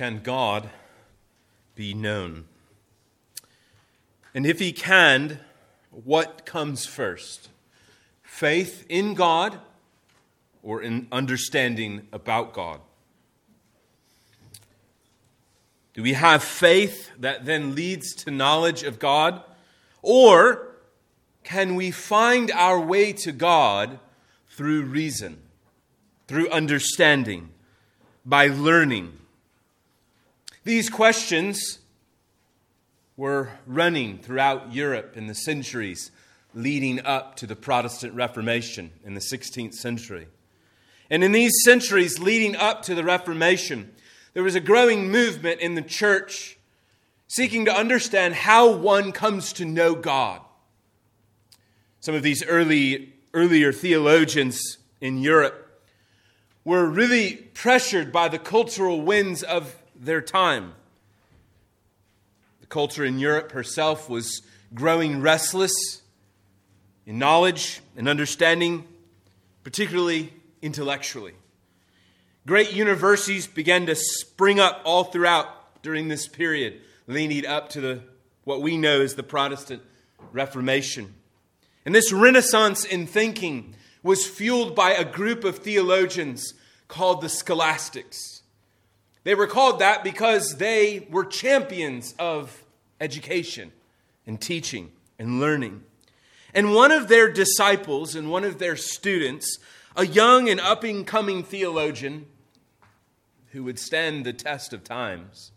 [0.00, 0.70] Can God
[1.74, 2.46] be known?
[4.32, 5.40] And if he can,
[5.90, 7.50] what comes first?
[8.22, 9.60] Faith in God
[10.62, 12.80] or in understanding about God?
[15.92, 19.42] Do we have faith that then leads to knowledge of God?
[20.00, 20.76] Or
[21.44, 23.98] can we find our way to God
[24.48, 25.42] through reason,
[26.26, 27.50] through understanding,
[28.24, 29.19] by learning?
[30.62, 31.78] These questions
[33.16, 36.10] were running throughout Europe in the centuries
[36.52, 40.26] leading up to the Protestant Reformation in the 16th century.
[41.08, 43.90] And in these centuries leading up to the Reformation,
[44.34, 46.58] there was a growing movement in the church
[47.26, 50.42] seeking to understand how one comes to know God.
[52.00, 54.60] Some of these early, earlier theologians
[55.00, 55.82] in Europe
[56.64, 60.72] were really pressured by the cultural winds of their time.
[62.60, 64.42] The culture in Europe herself was
[64.74, 66.00] growing restless
[67.06, 68.84] in knowledge and understanding,
[69.62, 71.34] particularly intellectually.
[72.46, 78.00] Great universities began to spring up all throughout during this period, leading up to the,
[78.44, 79.82] what we know as the Protestant
[80.32, 81.14] Reformation.
[81.84, 86.54] And this renaissance in thinking was fueled by a group of theologians
[86.88, 88.39] called the scholastics.
[89.24, 92.64] They were called that because they were champions of
[93.00, 93.72] education
[94.26, 95.82] and teaching and learning.
[96.54, 99.58] And one of their disciples and one of their students,
[99.94, 102.26] a young and up and coming theologian,
[103.52, 105.52] who would stand the test of times,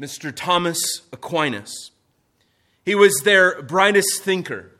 [0.00, 0.32] Mr.
[0.34, 0.80] Thomas
[1.12, 1.90] Aquinas.
[2.84, 4.72] He was their brightest thinker,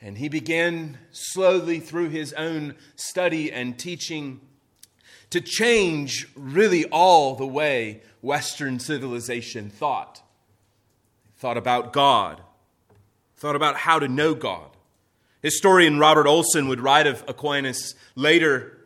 [0.00, 4.40] and he began slowly through his own study and teaching
[5.30, 10.22] to change really all the way Western civilization thought.
[11.36, 12.42] Thought about God,
[13.36, 14.68] thought about how to know God.
[15.42, 18.76] Historian Robert Olson would write of Aquinas later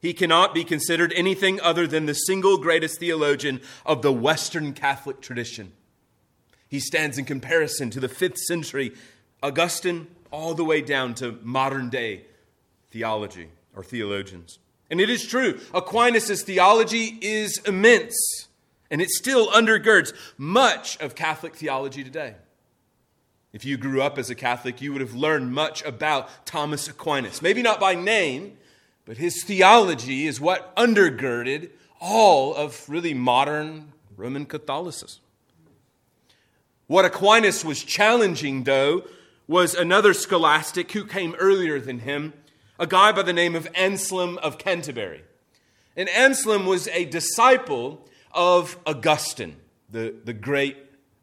[0.00, 5.20] he cannot be considered anything other than the single greatest theologian of the Western Catholic
[5.20, 5.72] tradition.
[6.68, 8.92] He stands in comparison to the fifth century
[9.42, 12.24] Augustine all the way down to modern day
[12.90, 14.58] theology or theologians.
[14.90, 18.48] And it is true, Aquinas' theology is immense,
[18.90, 22.34] and it still undergirds much of Catholic theology today.
[23.52, 27.40] If you grew up as a Catholic, you would have learned much about Thomas Aquinas.
[27.40, 28.58] Maybe not by name,
[29.04, 31.70] but his theology is what undergirded
[32.00, 35.20] all of really modern Roman Catholicism.
[36.86, 39.04] What Aquinas was challenging, though,
[39.46, 42.32] was another scholastic who came earlier than him,
[42.80, 45.22] a guy by the name of Anselm of Canterbury.
[45.96, 49.56] And Anselm was a disciple of Augustine,
[49.90, 50.78] the, the great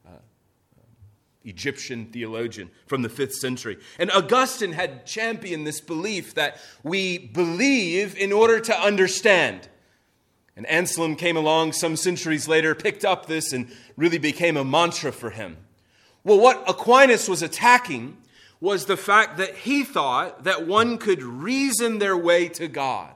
[0.05, 0.19] uh,
[1.43, 3.79] Egyptian theologian from the fifth century.
[3.97, 9.67] And Augustine had championed this belief that we believe in order to understand.
[10.55, 15.11] And Anselm came along some centuries later, picked up this, and really became a mantra
[15.11, 15.57] for him.
[16.23, 18.17] Well, what Aquinas was attacking
[18.59, 23.11] was the fact that he thought that one could reason their way to God.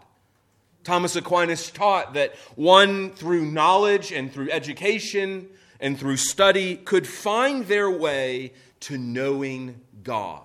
[0.83, 5.47] Thomas Aquinas taught that one, through knowledge and through education,
[5.79, 10.41] and through study could find their way to knowing God.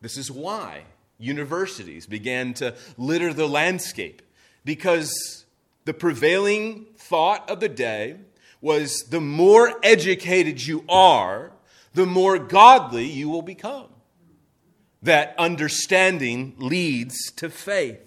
[0.00, 0.84] This is why
[1.18, 4.22] universities began to litter the landscape,
[4.64, 5.44] because
[5.84, 8.16] the prevailing thought of the day
[8.60, 11.52] was the more educated you are,
[11.94, 13.88] the more godly you will become.
[15.02, 18.00] That understanding leads to faith.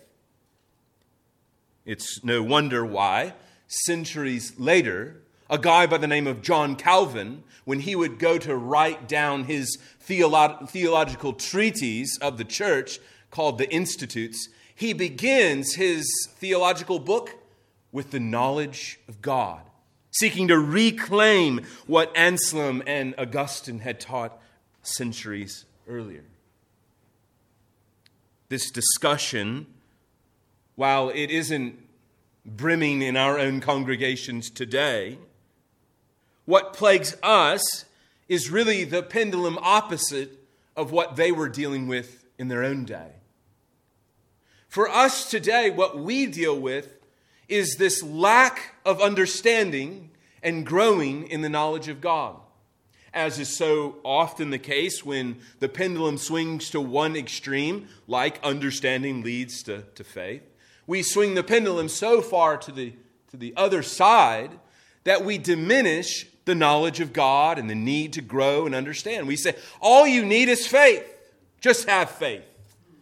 [1.86, 3.34] It's no wonder why
[3.68, 8.56] centuries later, a guy by the name of John Calvin, when he would go to
[8.56, 13.00] write down his theolo- theological treatise of the church
[13.32, 16.06] called the Institutes, he begins his
[16.38, 17.36] theological book
[17.92, 19.62] with the knowledge of God,
[20.14, 24.40] seeking to reclaim what Anselm and Augustine had taught
[24.82, 26.24] centuries earlier.
[28.50, 29.66] This discussion,
[30.76, 31.80] while it isn't
[32.46, 35.18] brimming in our own congregations today.
[36.46, 37.86] What plagues us
[38.28, 40.40] is really the pendulum opposite
[40.76, 43.12] of what they were dealing with in their own day.
[44.68, 46.98] For us today, what we deal with
[47.48, 50.12] is this lack of understanding
[50.42, 52.38] and growing in the knowledge of God.
[53.14, 59.22] As is so often the case when the pendulum swings to one extreme, like understanding
[59.22, 60.42] leads to, to faith
[60.86, 62.94] we swing the pendulum so far to the,
[63.32, 64.52] to the other side
[65.04, 69.28] that we diminish the knowledge of God and the need to grow and understand.
[69.28, 71.06] We say, all you need is faith.
[71.62, 72.44] Just have faith.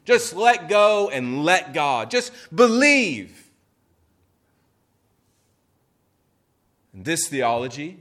[0.05, 2.11] Just let go and let God.
[2.11, 3.40] Just believe.
[6.93, 7.99] And this theology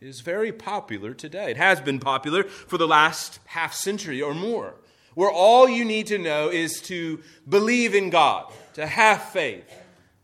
[0.00, 1.50] is very popular today.
[1.50, 4.74] It has been popular for the last half century or more,
[5.14, 9.70] where all you need to know is to believe in God, to have faith,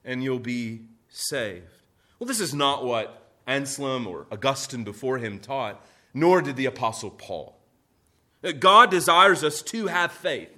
[0.04, 1.64] and you'll be saved.
[2.18, 7.10] Well, this is not what Anselm or Augustine before him taught, nor did the Apostle
[7.10, 7.58] Paul.
[8.58, 10.50] God desires us to have faith.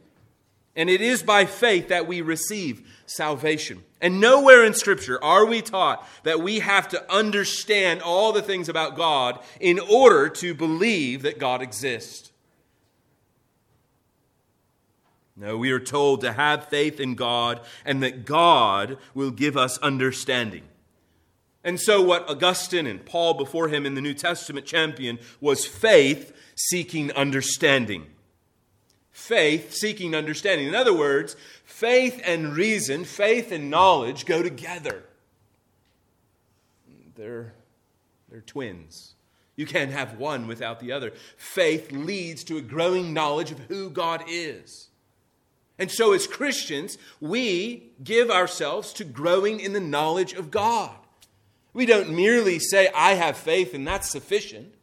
[0.77, 3.83] And it is by faith that we receive salvation.
[4.01, 8.69] And nowhere in Scripture are we taught that we have to understand all the things
[8.69, 12.31] about God in order to believe that God exists.
[15.37, 19.79] No, we are told to have faith in God and that God will give us
[19.79, 20.63] understanding.
[21.63, 26.33] And so, what Augustine and Paul before him in the New Testament champion was faith
[26.57, 28.07] seeking understanding.
[29.19, 30.69] Faith seeking understanding.
[30.69, 31.35] In other words,
[31.65, 35.03] faith and reason, faith and knowledge go together.
[37.17, 37.53] They're,
[38.31, 39.15] they're twins.
[39.57, 41.13] You can't have one without the other.
[41.37, 44.89] Faith leads to a growing knowledge of who God is.
[45.81, 50.97] And so, as Christians, we give ourselves to growing in the knowledge of God.
[51.75, 54.75] We don't merely say, I have faith and that's sufficient.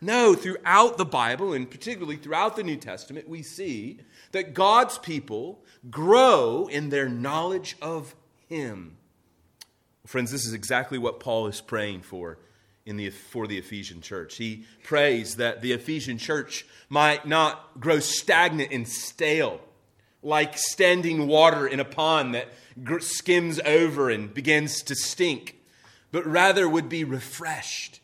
[0.00, 3.98] No, throughout the Bible, and particularly throughout the New Testament, we see
[4.32, 8.14] that God's people grow in their knowledge of
[8.48, 8.96] Him.
[10.06, 12.38] Friends, this is exactly what Paul is praying for
[12.86, 14.36] in the, for the Ephesian church.
[14.36, 19.60] He prays that the Ephesian church might not grow stagnant and stale,
[20.22, 22.48] like standing water in a pond that
[23.00, 25.60] skims over and begins to stink
[26.12, 28.00] but rather would be refreshed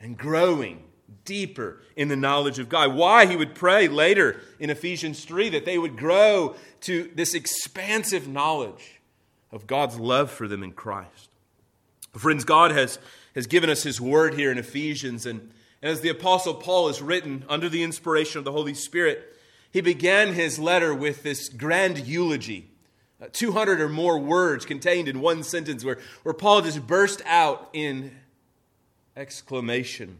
[0.00, 0.84] and growing
[1.28, 2.94] deeper in the knowledge of God.
[2.94, 8.26] Why he would pray later in Ephesians 3 that they would grow to this expansive
[8.26, 9.00] knowledge
[9.52, 11.28] of God's love for them in Christ.
[12.14, 12.98] Friends, God has,
[13.34, 15.50] has given us his word here in Ephesians, and,
[15.82, 19.36] as the Apostle Paul has written under the inspiration of the Holy Spirit,
[19.70, 22.70] he began his letter with this grand eulogy
[23.20, 27.68] uh, 200 or more words contained in one sentence where, where Paul just burst out
[27.72, 28.16] in
[29.16, 30.18] exclamation,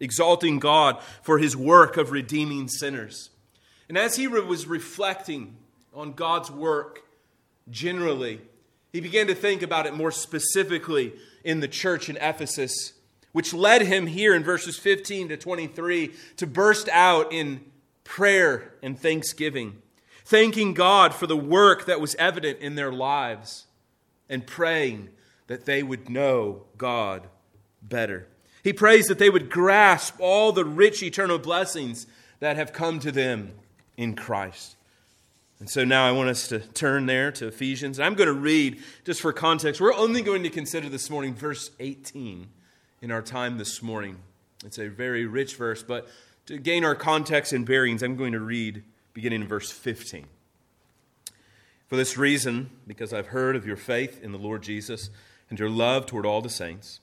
[0.00, 3.30] exalting God for his work of redeeming sinners.
[3.88, 5.56] And as he was reflecting
[5.92, 7.02] on God's work
[7.70, 8.40] generally,
[8.92, 11.12] he began to think about it more specifically
[11.44, 12.94] in the church in Ephesus,
[13.32, 17.60] which led him here in verses 15 to 23 to burst out in
[18.04, 19.82] prayer and thanksgiving
[20.24, 23.66] thanking God for the work that was evident in their lives,
[24.28, 25.10] and praying
[25.46, 27.28] that they would know God
[27.82, 28.26] better.
[28.64, 32.06] He prays that they would grasp all the rich eternal blessings
[32.40, 33.52] that have come to them
[33.98, 34.76] in Christ.
[35.60, 38.00] And so now I want us to turn there to Ephesians.
[38.00, 41.70] I'm going to read, just for context, we're only going to consider this morning verse
[41.78, 42.48] 18
[43.02, 44.16] in our time this morning.
[44.64, 46.08] It's a very rich verse, but
[46.46, 48.82] to gain our context and bearings, I'm going to read
[49.12, 50.26] beginning in verse 15.
[51.86, 55.10] For this reason, because I've heard of your faith in the Lord Jesus
[55.50, 57.00] and your love toward all the saints,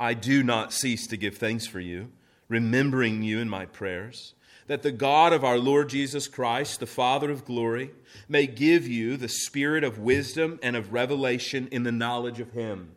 [0.00, 2.10] I do not cease to give thanks for you,
[2.48, 4.34] remembering you in my prayers,
[4.66, 7.92] that the God of our Lord Jesus Christ, the Father of glory,
[8.28, 12.96] may give you the spirit of wisdom and of revelation in the knowledge of him,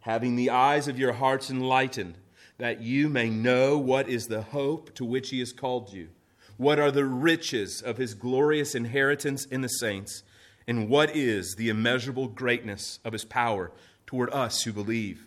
[0.00, 2.16] having the eyes of your hearts enlightened,
[2.58, 6.08] that you may know what is the hope to which he has called you
[6.62, 10.22] what are the riches of his glorious inheritance in the saints?
[10.66, 13.72] And what is the immeasurable greatness of his power
[14.06, 15.26] toward us who believe?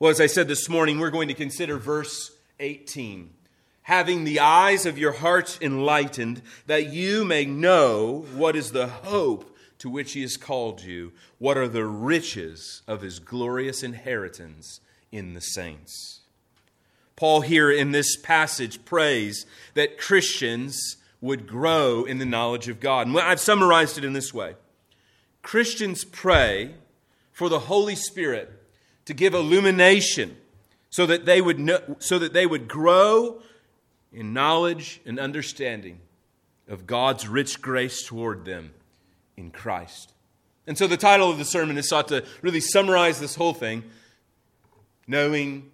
[0.00, 3.30] Well, as I said this morning, we're going to consider verse 18.
[3.82, 9.56] Having the eyes of your hearts enlightened, that you may know what is the hope
[9.78, 15.34] to which he has called you, what are the riches of his glorious inheritance in
[15.34, 16.20] the saints
[17.16, 23.08] Paul, here in this passage, prays that Christians would grow in the knowledge of God.
[23.08, 24.54] And I've summarized it in this way
[25.42, 26.76] Christians pray
[27.32, 28.57] for the Holy Spirit
[29.08, 30.36] to give illumination
[30.90, 33.40] so that they would know, so that they would grow
[34.12, 35.98] in knowledge and understanding
[36.68, 38.74] of God's rich grace toward them
[39.34, 40.12] in Christ.
[40.66, 43.82] And so the title of the sermon is sought to really summarize this whole thing
[45.06, 45.70] knowing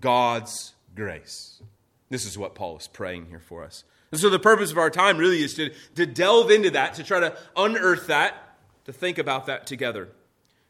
[0.00, 1.60] God's grace.
[2.08, 3.84] This is what Paul is praying here for us.
[4.10, 7.04] And so the purpose of our time really is to, to delve into that, to
[7.04, 8.56] try to unearth that,
[8.86, 10.08] to think about that together.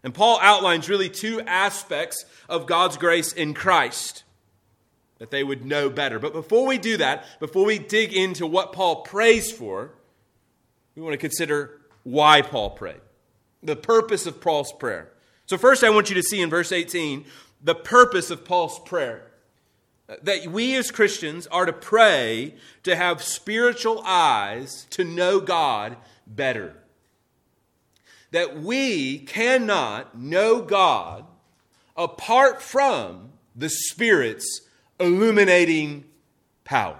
[0.02, 4.24] And Paul outlines really two aspects of God's grace in Christ
[5.18, 6.18] that they would know better.
[6.18, 9.92] But before we do that, before we dig into what Paul prays for,
[10.96, 13.00] we want to consider why Paul prayed,
[13.62, 15.12] the purpose of Paul's prayer.
[15.44, 17.26] So, first, I want you to see in verse 18
[17.62, 19.26] the purpose of Paul's prayer.
[20.08, 22.54] Uh, that we as Christians are to pray
[22.84, 26.79] to have spiritual eyes to know God better
[28.30, 31.24] that we cannot know God
[31.96, 34.62] apart from the Spirit's
[34.98, 36.04] illuminating
[36.64, 36.98] power.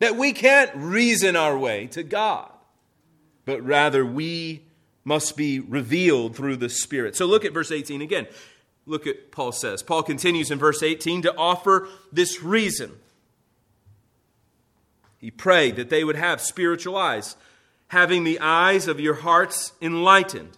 [0.00, 2.50] That we can't reason our way to God,
[3.44, 4.62] but rather we
[5.04, 7.16] must be revealed through the Spirit.
[7.16, 8.26] So look at verse 18 again.
[8.86, 9.82] Look at Paul says.
[9.82, 12.92] Paul continues in verse 18 to offer this reason.
[15.18, 17.36] He prayed that they would have spiritual eyes
[17.88, 20.56] having the eyes of your hearts enlightened.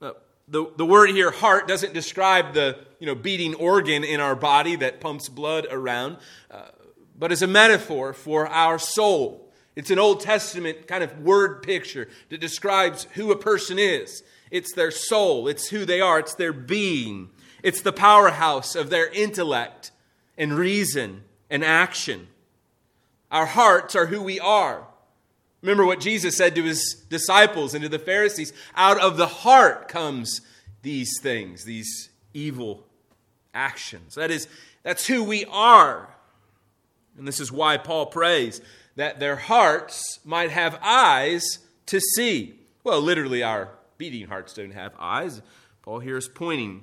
[0.00, 0.12] Uh,
[0.48, 4.76] the, the word here, heart, doesn't describe the you know, beating organ in our body
[4.76, 6.16] that pumps blood around,
[6.50, 6.62] uh,
[7.18, 9.50] but is a metaphor for our soul.
[9.74, 14.22] It's an Old Testament kind of word picture that describes who a person is.
[14.50, 17.30] It's their soul, it's who they are, it's their being,
[17.62, 19.90] it's the powerhouse of their intellect
[20.36, 22.28] and reason and action.
[23.30, 24.86] Our hearts are who we are.
[25.62, 29.88] Remember what Jesus said to his disciples and to the Pharisees out of the heart
[29.88, 30.40] comes
[30.82, 32.84] these things, these evil
[33.54, 34.16] actions.
[34.16, 34.48] That is,
[34.82, 36.08] that's who we are.
[37.16, 38.60] And this is why Paul prays
[38.96, 42.58] that their hearts might have eyes to see.
[42.82, 45.40] Well, literally, our beating hearts don't have eyes.
[45.82, 46.82] Paul here is pointing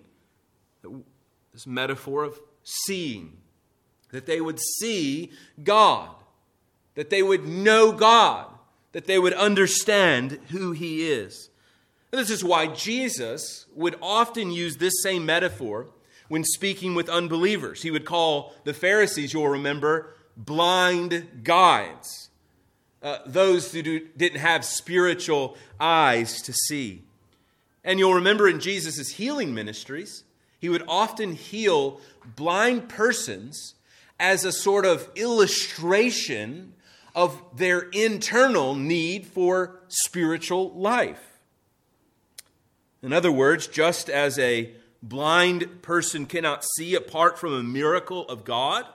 [1.54, 3.38] this metaphor of seeing,
[4.12, 5.32] that they would see
[5.62, 6.16] God,
[6.96, 8.48] that they would know God
[8.92, 11.50] that they would understand who he is.
[12.12, 15.88] And this is why Jesus would often use this same metaphor
[16.28, 17.84] when speaking with unbelievers.
[17.84, 22.30] He would call the Pharisees, you'll remember, blind guides,
[23.02, 27.04] uh, those who do, didn't have spiritual eyes to see.
[27.84, 30.24] And you'll remember in Jesus' healing ministries,
[30.60, 32.02] he would often heal
[32.36, 33.76] blind persons
[34.20, 36.74] as a sort of illustration
[37.16, 41.40] of their internal need for spiritual life.
[43.02, 48.44] In other words, just as a blind person cannot see apart from a miracle of
[48.44, 48.86] God,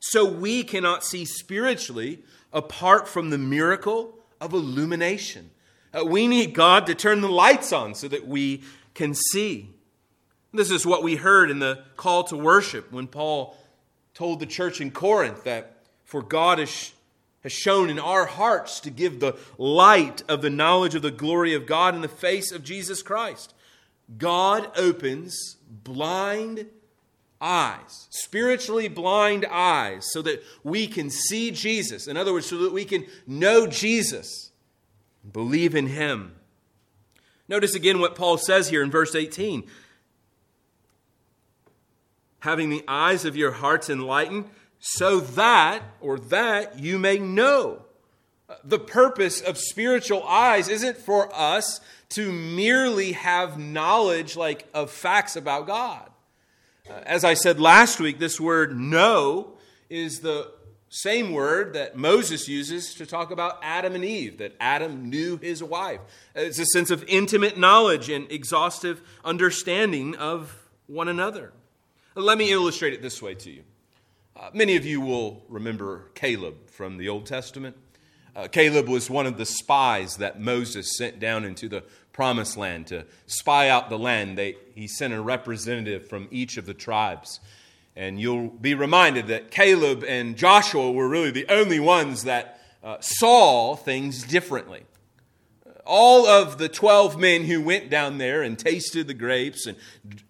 [0.00, 2.22] so we cannot see spiritually
[2.52, 5.50] apart from the miracle of illumination.
[5.92, 8.62] Uh, we need God to turn the lights on so that we
[8.94, 9.70] can see.
[10.52, 13.56] This is what we heard in the call to worship when Paul
[14.14, 16.92] told the church in Corinth that for God is
[17.42, 21.54] has shone in our hearts to give the light of the knowledge of the glory
[21.54, 23.54] of God in the face of Jesus Christ.
[24.16, 26.66] God opens blind
[27.40, 32.08] eyes, spiritually blind eyes, so that we can see Jesus.
[32.08, 34.50] In other words, so that we can know Jesus,
[35.30, 36.34] believe in Him.
[37.48, 39.64] Notice again what Paul says here in verse 18
[42.40, 44.48] having the eyes of your hearts enlightened
[44.80, 47.82] so that, or that you may know.
[48.64, 51.80] The purpose of spiritual eyes isn't for us
[52.10, 56.08] to merely have knowledge like of facts about God.
[56.88, 59.52] Uh, as I said last week, this word know
[59.90, 60.50] is the
[60.88, 65.62] same word that Moses uses to talk about Adam and Eve, that Adam knew his
[65.62, 66.00] wife.
[66.34, 71.52] It's a sense of intimate knowledge and exhaustive understanding of one another.
[72.14, 73.64] Let me illustrate it this way to you.
[74.38, 77.76] Uh, many of you will remember Caleb from the Old Testament.
[78.36, 82.86] Uh, Caleb was one of the spies that Moses sent down into the promised land
[82.86, 84.38] to spy out the land.
[84.38, 87.40] They, he sent a representative from each of the tribes.
[87.96, 92.98] And you'll be reminded that Caleb and Joshua were really the only ones that uh,
[93.00, 94.84] saw things differently.
[95.84, 99.76] All of the 12 men who went down there and tasted the grapes and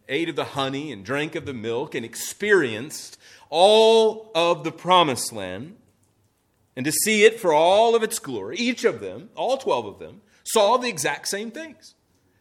[0.08, 3.17] ate of the honey and drank of the milk and experienced
[3.50, 5.76] all of the promised land
[6.76, 9.98] and to see it for all of its glory, each of them, all 12 of
[9.98, 11.94] them, saw the exact same things.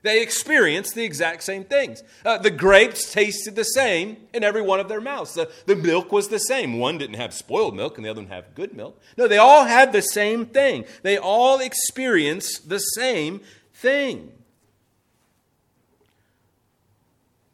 [0.03, 2.03] They experienced the exact same things.
[2.23, 5.33] Uh, the grapes tasted the same in every one of their mouths.
[5.33, 6.77] The, the milk was the same.
[6.77, 9.01] One didn't have spoiled milk and the other one had good milk.
[9.17, 10.85] No, they all had the same thing.
[11.01, 13.41] They all experienced the same
[13.73, 14.31] thing.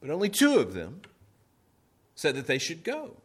[0.01, 1.01] But only two of them
[2.13, 3.15] said that they should go.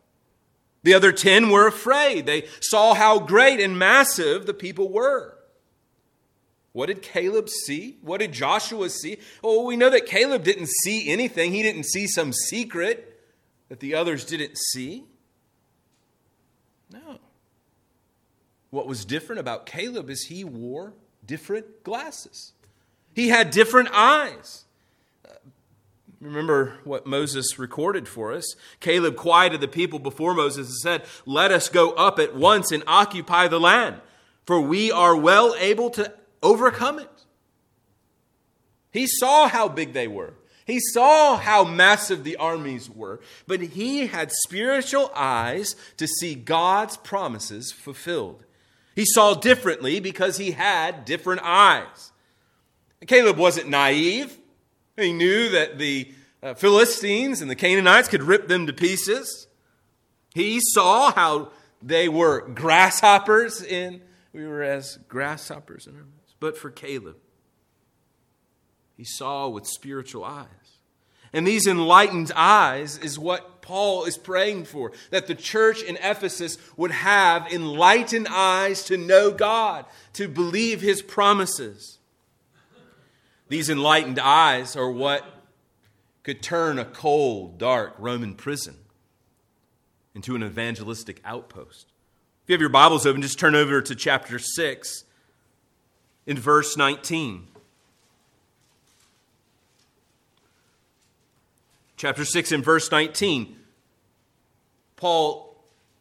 [0.88, 2.24] The other ten were afraid.
[2.24, 5.36] They saw how great and massive the people were.
[6.72, 7.98] What did Caleb see?
[8.00, 9.18] What did Joshua see?
[9.42, 11.52] Well, we know that Caleb didn't see anything.
[11.52, 13.20] He didn't see some secret
[13.68, 15.04] that the others didn't see.
[16.90, 17.18] No.
[18.70, 22.54] What was different about Caleb is he wore different glasses,
[23.14, 24.64] he had different eyes.
[26.20, 28.56] Remember what Moses recorded for us.
[28.80, 32.82] Caleb quieted the people before Moses and said, Let us go up at once and
[32.86, 34.00] occupy the land,
[34.44, 37.10] for we are well able to overcome it.
[38.90, 40.34] He saw how big they were.
[40.66, 46.96] He saw how massive the armies were, but he had spiritual eyes to see God's
[46.98, 48.44] promises fulfilled.
[48.94, 52.12] He saw differently because he had different eyes.
[53.06, 54.36] Caleb wasn't naive.
[54.98, 56.12] He knew that the
[56.42, 59.46] uh, Philistines and the Canaanites could rip them to pieces.
[60.34, 64.02] He saw how they were grasshoppers in,
[64.32, 66.34] we were as grasshoppers in our midst.
[66.40, 67.16] But for Caleb,
[68.96, 70.46] he saw with spiritual eyes.
[71.32, 76.58] And these enlightened eyes is what Paul is praying for that the church in Ephesus
[76.76, 81.97] would have enlightened eyes to know God, to believe his promises.
[83.48, 85.24] These enlightened eyes are what
[86.22, 88.76] could turn a cold, dark Roman prison
[90.14, 91.86] into an evangelistic outpost.
[92.42, 95.04] If you have your Bibles open, just turn over to chapter 6
[96.26, 97.46] in verse 19.
[101.96, 103.56] Chapter 6 in verse 19.
[104.96, 105.56] Paul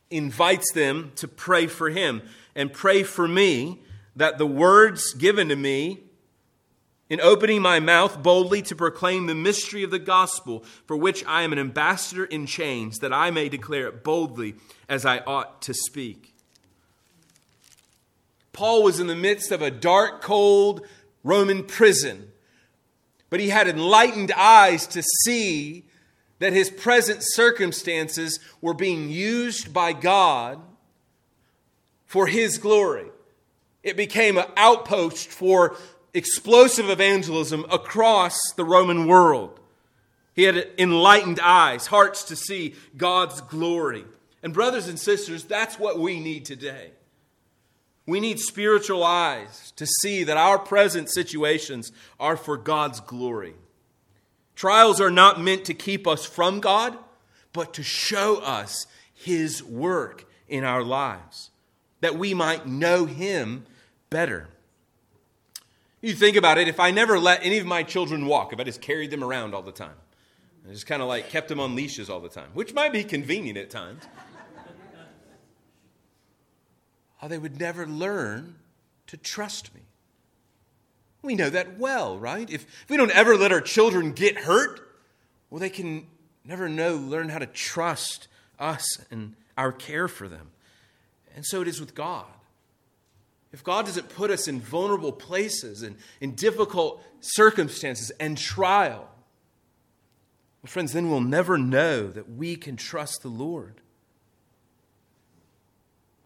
[0.10, 2.22] invites them to pray for him
[2.56, 3.80] and pray for me
[4.16, 6.02] that the words given to me
[7.10, 11.44] in opening my mouth boldly to proclaim the mystery of the gospel, for which I
[11.44, 14.56] am an ambassador in chains, that I may declare it boldly
[14.90, 16.34] as I ought to speak.
[18.52, 20.86] Paul was in the midst of a dark, cold
[21.24, 22.32] Roman prison,
[23.30, 25.86] but he had enlightened eyes to see
[26.40, 30.60] that his present circumstances were being used by God
[32.06, 33.08] for his glory.
[33.84, 35.76] It became an outpost for
[36.18, 39.60] explosive evangelism across the Roman world.
[40.34, 44.04] He had enlightened eyes, hearts to see God's glory.
[44.42, 46.92] And, brothers and sisters, that's what we need today.
[48.08, 53.54] We need spiritual eyes to see that our present situations are for God's glory.
[54.56, 56.98] Trials are not meant to keep us from God,
[57.54, 61.52] but to show us His work in our lives,
[62.02, 63.66] that we might know Him
[64.10, 64.48] better.
[66.08, 68.64] You think about it, if I never let any of my children walk, if I
[68.64, 69.98] just carried them around all the time,
[70.66, 73.04] I just kind of like kept them on leashes all the time, which might be
[73.04, 74.04] convenient at times,
[77.22, 78.56] oh, they would never learn
[79.08, 79.82] to trust me.
[81.24, 82.50] We know that well, right?
[82.50, 84.80] If, if we don't ever let our children get hurt,
[85.50, 86.08] well, they can
[86.46, 90.52] never know, learn how to trust us and our care for them.
[91.36, 92.28] And so it is with God
[93.52, 99.10] if God doesn't put us in vulnerable places and in difficult circumstances and trial,
[100.62, 103.82] well, friends, then we'll never know that we can trust the Lord.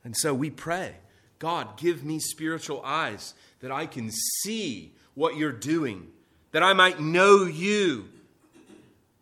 [0.04, 0.96] And so we pray
[1.40, 6.08] God, give me spiritual eyes that I can see what you're doing,
[6.52, 8.10] that I might know you.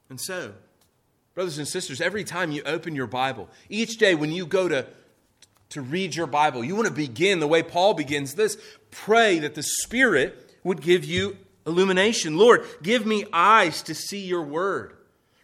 [0.09, 0.53] And so,
[1.33, 4.85] brothers and sisters, every time you open your Bible, each day when you go to
[5.69, 6.63] to read your Bible.
[6.63, 8.57] You want to begin the way Paul begins this.
[8.91, 12.37] Pray that the Spirit would give you illumination.
[12.37, 14.95] Lord, give me eyes to see your word.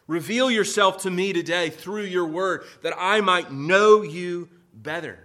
[0.07, 5.19] Reveal yourself to me today through your word that I might know you better.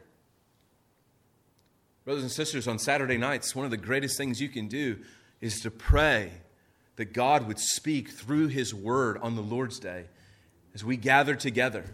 [2.05, 4.99] Brothers and sisters, on Saturday nights, one of the greatest things you can do
[5.41, 6.33] is to pray
[6.97, 10.07] that God would speak through his word on the Lord's day
[10.75, 11.85] as we gather together.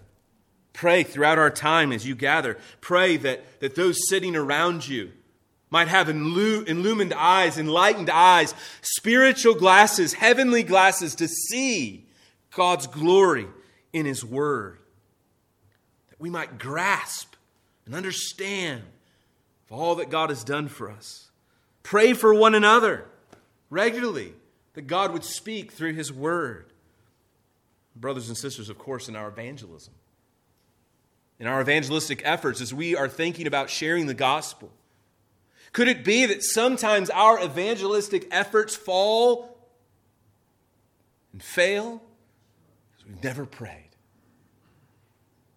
[0.77, 2.59] Pray throughout our time as you gather.
[2.83, 5.11] Pray that, that those sitting around you
[5.71, 12.05] might have illumined eyes, enlightened eyes, spiritual glasses, heavenly glasses to see
[12.55, 13.47] God's glory
[13.95, 14.77] in His Word.
[16.11, 17.37] That we might grasp
[17.87, 18.83] and understand
[19.71, 21.31] all that God has done for us.
[21.85, 23.07] Pray for one another
[23.71, 24.35] regularly
[24.75, 26.67] that God would speak through His Word.
[27.97, 29.95] Brothers and sisters, of course, in our evangelism,
[31.39, 34.71] in our evangelistic efforts, as we are thinking about sharing the gospel,
[35.73, 39.59] could it be that sometimes our evangelistic efforts fall
[41.33, 42.03] and fail
[42.91, 43.91] because we've never prayed?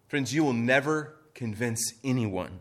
[0.08, 2.60] Friends, you will never convince anyone.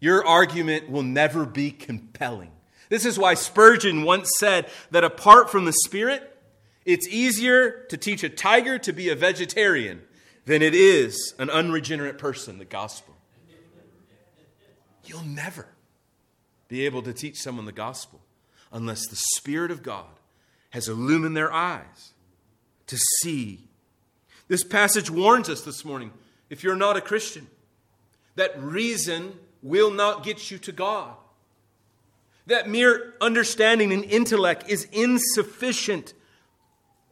[0.00, 2.52] Your argument will never be compelling.
[2.88, 6.28] This is why Spurgeon once said that apart from the Spirit,
[6.84, 10.02] it's easier to teach a tiger to be a vegetarian
[10.44, 13.14] than it is an unregenerate person the gospel.
[15.04, 15.66] You'll never
[16.68, 18.20] be able to teach someone the gospel
[18.72, 20.06] unless the Spirit of God
[20.70, 22.14] has illumined their eyes
[22.86, 23.68] to see.
[24.48, 26.12] This passage warns us this morning
[26.50, 27.46] if you're not a Christian,
[28.36, 31.14] that reason will not get you to God.
[32.46, 36.14] That mere understanding and intellect is insufficient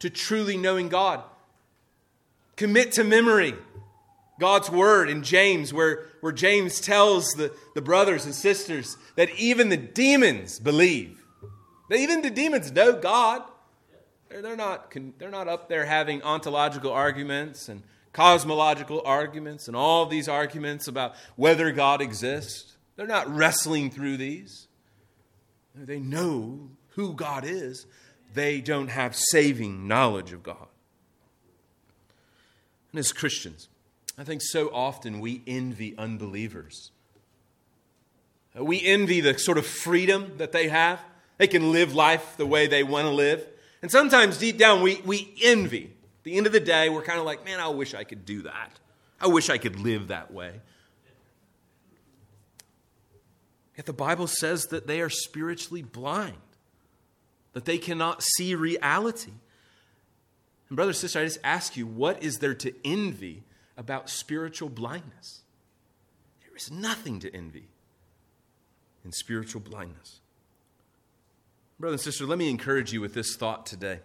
[0.00, 1.22] to truly knowing God.
[2.60, 3.54] Commit to memory
[4.38, 9.70] God's word in James, where, where James tells the, the brothers and sisters that even
[9.70, 11.24] the demons believe.
[11.88, 13.44] That even the demons know God.
[14.28, 20.04] They're, they're, not, they're not up there having ontological arguments and cosmological arguments and all
[20.04, 22.76] these arguments about whether God exists.
[22.96, 24.68] They're not wrestling through these.
[25.74, 27.86] They know who God is,
[28.34, 30.66] they don't have saving knowledge of God.
[32.92, 33.68] And as Christians,
[34.18, 36.90] I think so often we envy unbelievers.
[38.58, 41.00] Uh, we envy the sort of freedom that they have.
[41.38, 43.46] They can live life the way they want to live.
[43.82, 45.84] And sometimes deep down, we, we envy.
[45.84, 48.26] At the end of the day, we're kind of like, man, I wish I could
[48.26, 48.78] do that.
[49.20, 50.60] I wish I could live that way.
[53.76, 56.36] Yet the Bible says that they are spiritually blind
[57.52, 59.32] that they cannot see reality.
[60.70, 63.42] And, brother, sister, I just ask you, what is there to envy
[63.76, 65.42] about spiritual blindness?
[66.40, 67.68] There is nothing to envy
[69.04, 70.20] in spiritual blindness.
[71.78, 74.00] Brother and sister, let me encourage you with this thought today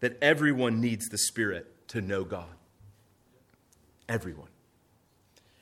[0.00, 2.46] that everyone needs the Spirit to know God.
[4.08, 4.48] Everyone.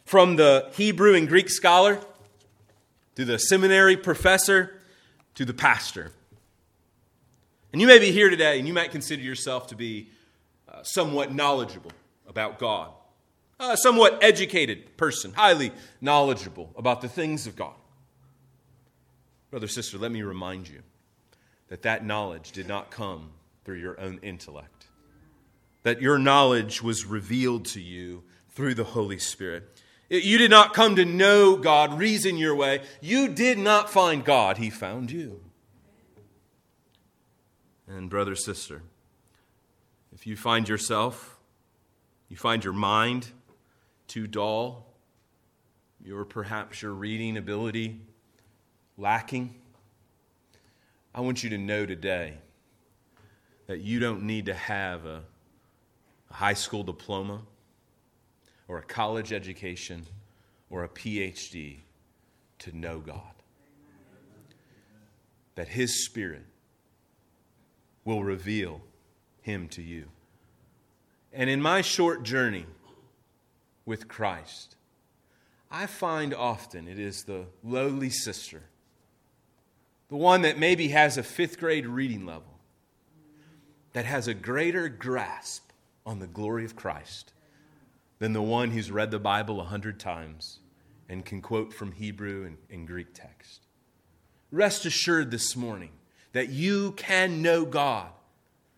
[0.04, 1.98] From the Hebrew and Greek scholar
[3.16, 4.80] to the seminary professor
[5.34, 6.12] to the pastor.
[7.74, 10.08] And you may be here today and you might consider yourself to be
[10.68, 11.90] uh, somewhat knowledgeable
[12.28, 12.92] about God,
[13.58, 17.74] a somewhat educated person, highly knowledgeable about the things of God.
[19.50, 20.82] Brother, sister, let me remind you
[21.66, 23.32] that that knowledge did not come
[23.64, 24.86] through your own intellect,
[25.82, 29.82] that your knowledge was revealed to you through the Holy Spirit.
[30.08, 32.82] You did not come to know God, reason your way.
[33.00, 35.40] You did not find God, He found you.
[37.94, 38.82] And, brother, sister,
[40.12, 41.38] if you find yourself,
[42.28, 43.28] you find your mind
[44.08, 44.84] too dull,
[46.12, 48.00] or perhaps your reading ability
[48.98, 49.54] lacking,
[51.14, 52.38] I want you to know today
[53.68, 55.22] that you don't need to have a,
[56.30, 57.42] a high school diploma
[58.66, 60.04] or a college education
[60.68, 61.76] or a PhD
[62.58, 63.20] to know God.
[65.54, 66.44] That His Spirit
[68.04, 68.80] will reveal
[69.40, 70.06] him to you.
[71.32, 72.66] And in my short journey
[73.84, 74.76] with Christ,
[75.70, 78.62] I find often it is the lowly sister,
[80.08, 82.58] the one that maybe has a fifth grade reading level,
[83.92, 85.70] that has a greater grasp
[86.06, 87.32] on the glory of Christ
[88.18, 90.60] than the one who's read the Bible a hundred times
[91.08, 93.66] and can quote from Hebrew and, and Greek text.
[94.50, 95.90] Rest assured this morning
[96.34, 98.08] that you can know God.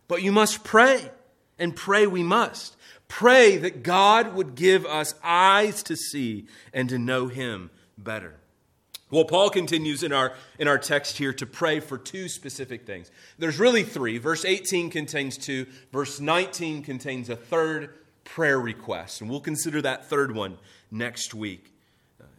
[0.09, 1.11] But you must pray,
[1.59, 2.77] and pray we must.
[3.09, 8.35] Pray that God would give us eyes to see and to know Him better.
[9.11, 13.11] Well, Paul continues in our, in our text here to pray for two specific things.
[13.39, 14.19] There's really three.
[14.19, 20.11] Verse 18 contains two, verse 19 contains a third prayer request, and we'll consider that
[20.11, 20.59] third one
[20.91, 21.73] next week.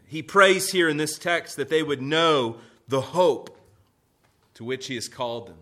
[0.08, 3.57] He prays here in this text that they would know the hope
[4.58, 5.58] to which he has called them.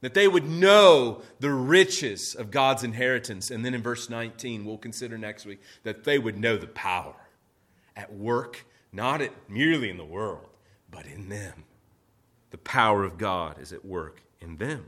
[0.00, 3.50] That they would know the riches of God's inheritance.
[3.50, 7.16] And then in verse 19, we'll consider next week, that they would know the power
[7.96, 10.46] at work, not at, merely in the world,
[10.88, 11.64] but in them.
[12.50, 14.84] The power of God is at work in them.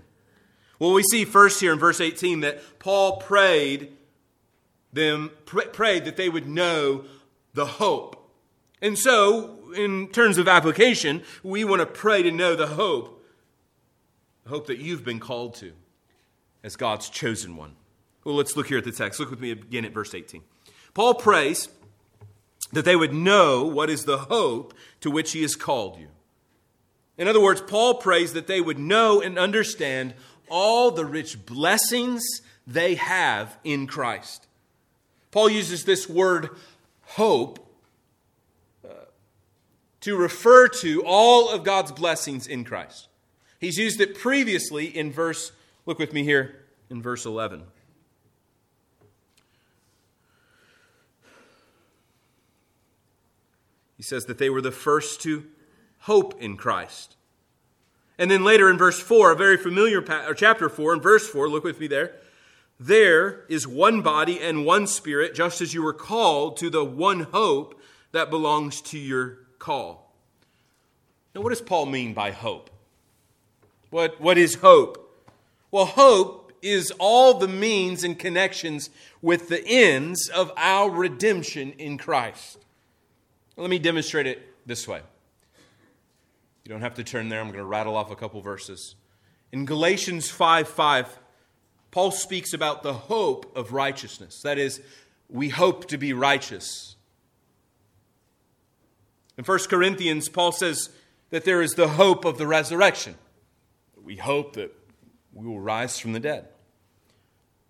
[0.78, 3.92] Well, we see first here in verse 18 that Paul prayed
[4.92, 7.04] them prayed that they would know
[7.52, 8.30] the hope.
[8.80, 13.18] And so in terms of application, we want to pray to know the hope
[14.48, 15.72] a hope that you've been called to
[16.64, 17.76] as God's chosen one.
[18.24, 19.20] Well, let's look here at the text.
[19.20, 20.42] Look with me again at verse 18.
[20.94, 21.68] Paul prays
[22.72, 26.08] that they would know what is the hope to which he has called you.
[27.18, 30.14] In other words, Paul prays that they would know and understand
[30.48, 32.22] all the rich blessings
[32.66, 34.46] they have in Christ.
[35.30, 36.50] Paul uses this word
[37.02, 37.67] hope
[40.00, 43.08] to refer to all of God's blessings in Christ.
[43.60, 45.52] He's used it previously in verse,
[45.86, 47.64] look with me here, in verse 11.
[53.96, 55.44] He says that they were the first to
[56.00, 57.16] hope in Christ.
[58.16, 61.48] And then later in verse 4, a very familiar or chapter 4, in verse 4,
[61.48, 62.14] look with me there.
[62.78, 67.20] There is one body and one spirit, just as you were called to the one
[67.32, 67.80] hope
[68.12, 70.12] that belongs to your call.
[71.34, 72.70] Now, what does Paul mean by hope?
[73.90, 75.04] What, what is hope?
[75.70, 78.90] Well, hope is all the means and connections
[79.22, 82.58] with the ends of our redemption in Christ.
[83.56, 85.02] Let me demonstrate it this way.
[86.64, 87.40] You don't have to turn there.
[87.40, 88.94] I'm going to rattle off a couple verses.
[89.52, 91.18] In Galatians 5 5,
[91.90, 94.42] Paul speaks about the hope of righteousness.
[94.42, 94.82] That is,
[95.30, 96.96] we hope to be righteous.
[99.38, 100.90] In 1 Corinthians, Paul says
[101.30, 103.14] that there is the hope of the resurrection.
[104.02, 104.74] We hope that
[105.32, 106.48] we will rise from the dead.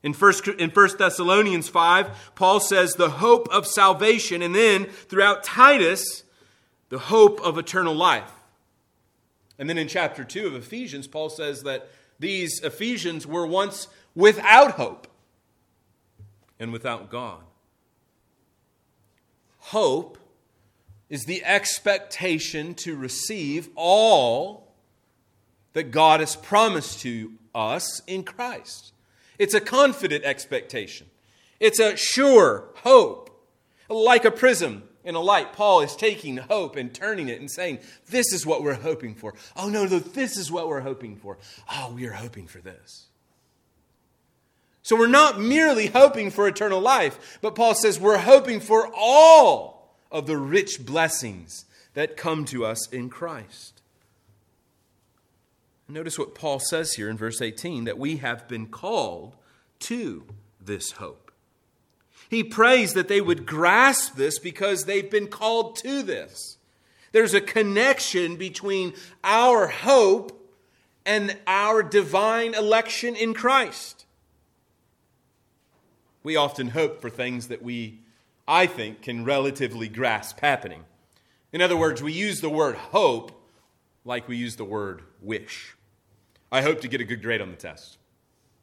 [0.02, 5.44] In 1, in 1 Thessalonians 5, Paul says the hope of salvation, and then throughout
[5.44, 6.22] Titus,
[6.88, 8.32] the hope of eternal life.
[9.58, 14.72] And then in chapter 2 of Ephesians, Paul says that these Ephesians were once without
[14.72, 15.08] hope
[16.58, 17.42] and without God.
[19.58, 20.17] Hope
[21.10, 24.74] is the expectation to receive all
[25.72, 28.92] that God has promised to us in Christ.
[29.38, 31.06] It's a confident expectation.
[31.60, 33.26] It's a sure hope.
[33.88, 37.78] Like a prism in a light, Paul is taking hope and turning it and saying,
[38.10, 39.34] This is what we're hoping for.
[39.56, 41.38] Oh, no, no, this is what we're hoping for.
[41.72, 43.06] Oh, we are hoping for this.
[44.82, 49.77] So we're not merely hoping for eternal life, but Paul says we're hoping for all
[50.10, 53.82] of the rich blessings that come to us in Christ.
[55.88, 59.36] Notice what Paul says here in verse 18 that we have been called
[59.80, 60.24] to
[60.60, 61.32] this hope.
[62.28, 66.58] He prays that they would grasp this because they've been called to this.
[67.12, 68.92] There's a connection between
[69.24, 70.34] our hope
[71.06, 74.04] and our divine election in Christ.
[76.22, 78.00] We often hope for things that we,
[78.48, 80.86] I think, can relatively grasp happening.
[81.52, 83.30] In other words, we use the word hope
[84.06, 85.76] like we use the word wish.
[86.50, 87.98] I hope to get a good grade on the test.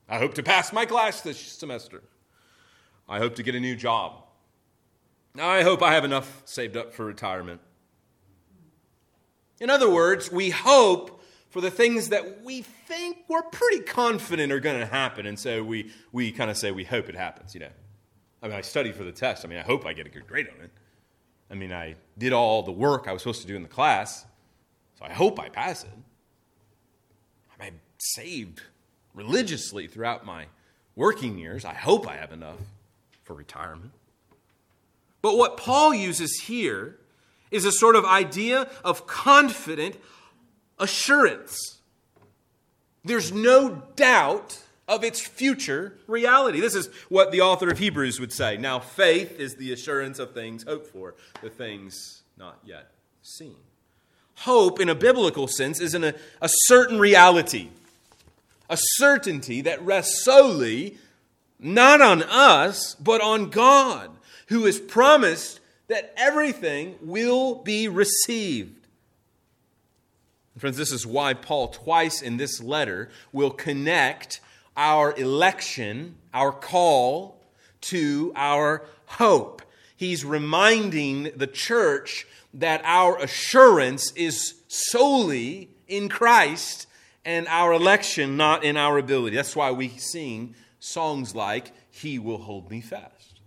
[0.10, 2.02] I hope to pass my class this semester.
[3.08, 4.24] I hope to get a new job.
[5.39, 7.62] I hope I have enough saved up for retirement.
[9.60, 14.60] In other words, we hope for the things that we think we're pretty confident are
[14.60, 15.28] going to happen.
[15.28, 17.69] And so we, we kind of say we hope it happens, you know.
[18.46, 19.44] I mean, I studied for the test.
[19.44, 20.70] I mean, I hope I get a good grade on it.
[21.50, 24.24] I mean, I did all the work I was supposed to do in the class,
[25.00, 25.90] so I hope I pass it
[27.60, 28.62] I'm saved
[29.16, 30.46] religiously throughout my
[30.96, 31.66] working years.
[31.66, 32.60] I hope I have enough
[33.24, 33.94] for retirement.
[35.24, 37.00] But what Paul uses here
[37.50, 39.96] is a sort of idea of confident
[40.78, 41.80] assurance.
[43.04, 46.60] There's no doubt of its future reality.
[46.60, 48.58] This is what the author of Hebrews would say.
[48.58, 53.58] Now, faith is the assurance of things hoped for, the things not yet seen.
[54.39, 57.69] Hope, in a biblical sense, is in a, a certain reality
[58.69, 60.98] a certainty that rests solely
[61.60, 64.12] not on us, but on God,
[64.48, 68.88] who has promised that everything will be received.
[70.58, 74.39] Friends, this is why Paul, twice in this letter, will connect
[74.76, 77.42] our election, our call,
[77.82, 79.62] to our hope.
[79.96, 86.88] He's reminding the church that our assurance is solely in Christ
[87.24, 89.36] and our election not in our ability.
[89.36, 93.40] That's why we sing songs like, He will hold me fast.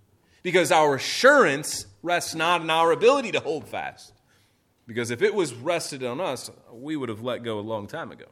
[0.43, 4.13] Because our assurance rests not in our ability to hold fast.
[4.87, 8.11] Because if it was rested on us, we would have let go a long time
[8.11, 8.25] ago.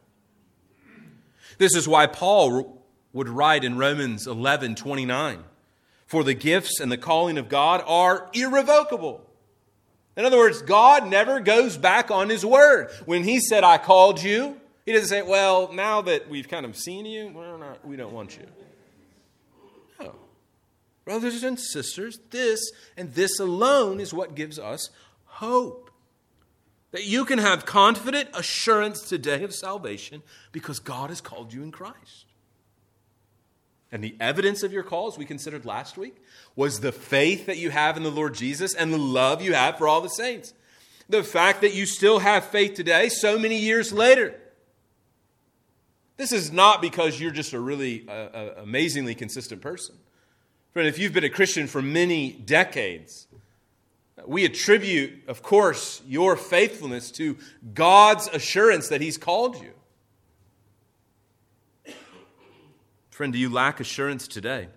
[1.59, 5.45] This is why Paul would write in Romans 11 29
[6.07, 9.27] For the gifts and the calling of God are irrevocable.
[10.17, 12.91] In other words, God never goes back on his word.
[13.05, 16.77] When he said, I called you, He doesn't say, well, now that we've kind of
[16.77, 18.47] seen you, we're not, we don't want you.
[20.01, 20.15] No.
[21.05, 22.61] Brothers and sisters, this
[22.97, 24.89] and this alone is what gives us
[25.25, 25.91] hope.
[26.93, 31.73] That you can have confident assurance today of salvation because God has called you in
[31.73, 32.25] Christ.
[33.93, 36.17] And the evidence of your call, as we considered last week,
[36.57, 39.79] was the faith that you have in the Lord Jesus and the love you have
[39.79, 40.55] for all the saints.
[41.09, 44.35] The fact that you still have faith today, so many years later.
[46.17, 49.95] This is not because you're just a really uh, uh, amazingly consistent person.
[50.73, 53.29] Friend, if you've been a Christian for many decades,
[54.27, 57.37] we attribute, of course, your faithfulness to
[57.73, 59.73] God's assurance that He's called you.
[63.17, 64.69] Friend, do you lack assurance today?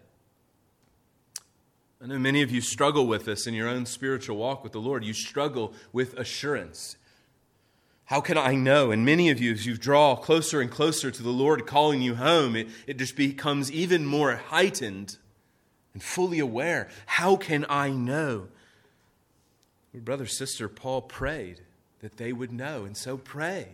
[2.01, 4.79] I know many of you struggle with this in your own spiritual walk with the
[4.79, 5.03] Lord.
[5.03, 6.95] You struggle with assurance.
[8.05, 8.91] How can I know?
[8.91, 12.15] And many of you, as you draw closer and closer to the Lord calling you
[12.15, 15.17] home, it, it just becomes even more heightened
[15.93, 16.87] and fully aware.
[17.07, 18.47] How can I know?
[19.91, 21.59] Your brother, sister, Paul prayed
[21.99, 23.67] that they would know, and so pray.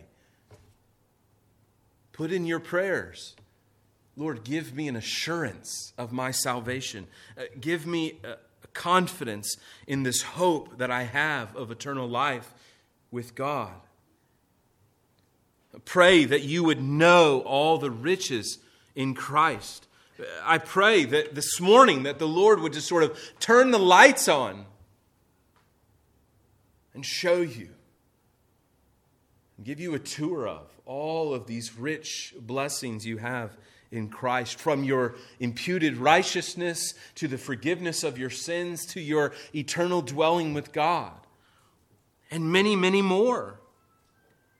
[2.12, 3.36] Put in your prayers
[4.16, 7.06] Lord, give me an assurance of my salvation.
[7.36, 12.54] Uh, give me a, a confidence in this hope that I have of eternal life
[13.10, 13.74] with God.
[15.84, 18.58] Pray that you would know all the riches
[18.94, 19.86] in Christ.
[20.42, 24.28] I pray that this morning that the Lord would just sort of turn the lights
[24.28, 24.64] on
[26.94, 27.68] and show you
[29.58, 33.56] and give you a tour of all of these rich blessings you have
[33.90, 40.02] in Christ, from your imputed righteousness to the forgiveness of your sins to your eternal
[40.02, 41.14] dwelling with God,
[42.30, 43.60] and many, many more.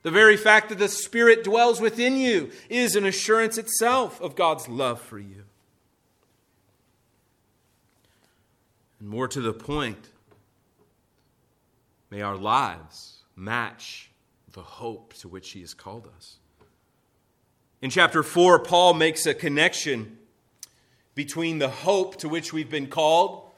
[0.02, 4.68] The very fact that the Spirit dwells within you is an assurance itself of God's
[4.68, 5.44] love for you.
[9.00, 10.10] And more to the point,
[12.08, 14.10] may our lives match
[14.52, 16.36] the hope to which He has called us.
[17.86, 20.18] In chapter 4, Paul makes a connection
[21.14, 23.48] between the hope to which we've been called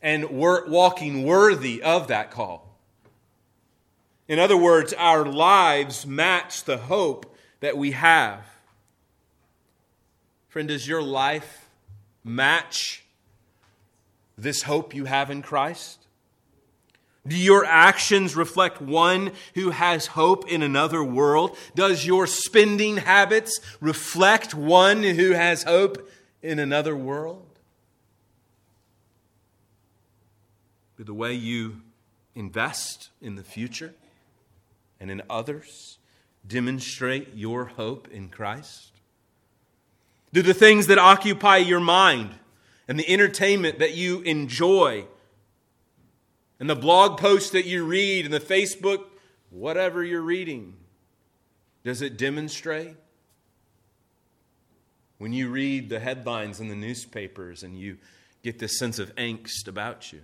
[0.00, 2.74] and walking worthy of that call.
[4.28, 8.46] In other words, our lives match the hope that we have.
[10.48, 11.68] Friend, does your life
[12.24, 13.04] match
[14.38, 16.05] this hope you have in Christ?
[17.26, 21.56] Do your actions reflect one who has hope in another world?
[21.74, 26.08] Does your spending habits reflect one who has hope
[26.42, 27.46] in another world?
[30.96, 31.82] Do the way you
[32.34, 33.94] invest in the future
[35.00, 35.98] and in others
[36.46, 38.92] demonstrate your hope in Christ?
[40.32, 42.30] Do the things that occupy your mind
[42.88, 45.06] and the entertainment that you enjoy
[46.58, 49.04] and the blog posts that you read and the Facebook,
[49.50, 50.74] whatever you're reading,
[51.84, 52.96] does it demonstrate?
[55.18, 57.98] When you read the headlines in the newspapers and you
[58.42, 60.20] get this sense of angst about you,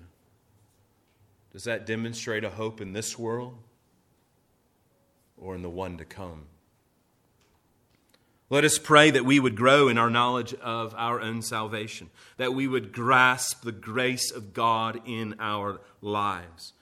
[1.52, 3.58] does that demonstrate a hope in this world
[5.36, 6.46] or in the one to come?
[8.52, 12.52] Let us pray that we would grow in our knowledge of our own salvation, that
[12.52, 16.74] we would grasp the grace of God in our lives,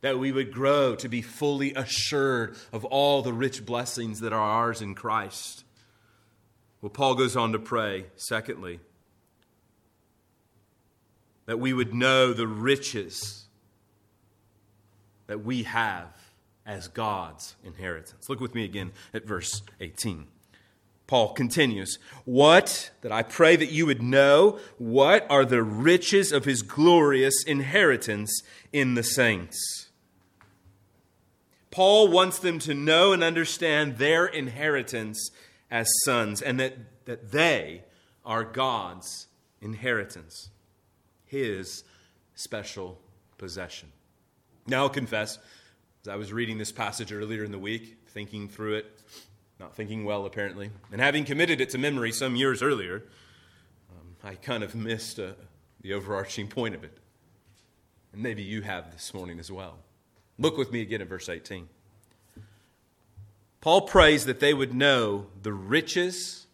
[0.00, 4.40] that we would grow to be fully assured of all the rich blessings that are
[4.40, 5.62] ours in Christ.
[6.80, 8.80] Well, Paul goes on to pray, secondly,
[11.46, 13.44] that we would know the riches
[15.28, 16.08] that we have
[16.66, 18.28] as God's inheritance.
[18.28, 20.26] Look with me again at verse 18.
[21.12, 26.46] Paul continues, What, that I pray that you would know, what are the riches of
[26.46, 29.90] his glorious inheritance in the saints?
[31.70, 35.30] Paul wants them to know and understand their inheritance
[35.70, 37.82] as sons and that, that they
[38.24, 39.26] are God's
[39.60, 40.48] inheritance,
[41.26, 41.84] his
[42.34, 42.98] special
[43.36, 43.92] possession.
[44.66, 45.38] Now, I'll confess,
[46.00, 49.02] as I was reading this passage earlier in the week, thinking through it,
[49.62, 50.70] not thinking well, apparently.
[50.90, 53.04] And having committed it to memory some years earlier,
[53.92, 55.34] um, I kind of missed uh,
[55.82, 56.98] the overarching point of it.
[58.12, 59.78] And maybe you have this morning as well.
[60.36, 61.68] Look with me again at verse 18.
[63.60, 66.48] Paul prays that they would know the riches,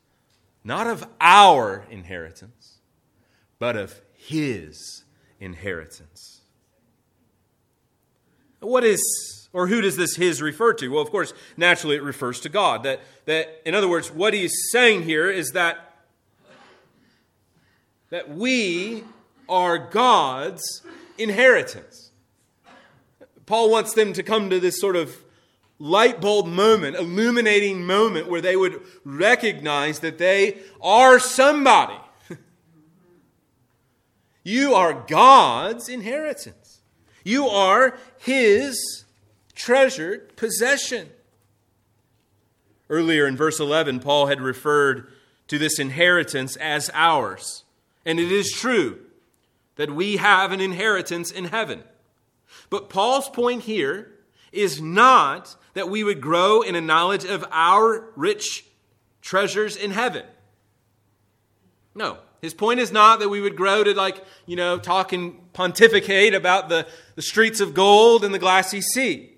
[0.62, 2.74] not of our inheritance,
[3.59, 5.04] but of his
[5.40, 6.42] inheritance.
[8.61, 10.88] What is, or who does this his refer to?
[10.88, 12.82] Well, of course, naturally it refers to God.
[12.82, 15.96] That, that in other words, what he's saying here is that,
[18.11, 19.05] that we
[19.49, 20.82] are God's
[21.16, 22.11] inheritance.
[23.46, 25.16] Paul wants them to come to this sort of
[25.78, 31.99] light bulb moment, illuminating moment where they would recognize that they are somebody.
[34.44, 36.80] you are God's inheritance.
[37.24, 39.05] You are His
[39.59, 41.11] treasured possession.
[42.88, 45.12] Earlier in verse 11, Paul had referred
[45.48, 47.64] to this inheritance as ours.
[48.06, 49.00] And it is true
[49.76, 51.82] that we have an inheritance in heaven.
[52.70, 54.12] But Paul's point here
[54.52, 58.64] is not that we would grow in a knowledge of our rich
[59.20, 60.24] treasures in heaven.
[61.94, 62.18] No.
[62.40, 66.34] His point is not that we would grow to, like, you know, talk and pontificate
[66.34, 66.86] about the,
[67.16, 69.34] the streets of gold and the glassy sea.